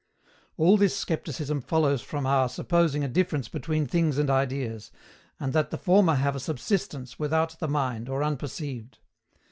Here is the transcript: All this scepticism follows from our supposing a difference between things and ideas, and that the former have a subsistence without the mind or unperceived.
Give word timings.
All 0.57 0.77
this 0.77 0.97
scepticism 0.97 1.61
follows 1.61 2.01
from 2.01 2.25
our 2.25 2.49
supposing 2.49 3.03
a 3.03 3.07
difference 3.07 3.47
between 3.47 3.85
things 3.85 4.17
and 4.17 4.31
ideas, 4.31 4.89
and 5.39 5.53
that 5.53 5.69
the 5.69 5.77
former 5.77 6.15
have 6.15 6.35
a 6.35 6.39
subsistence 6.39 7.19
without 7.19 7.59
the 7.59 7.67
mind 7.67 8.09
or 8.09 8.23
unperceived. 8.23 8.97